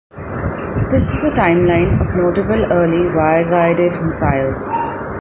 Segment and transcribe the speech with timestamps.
[0.89, 4.73] This is a timeline of notable early wire-guided missiles.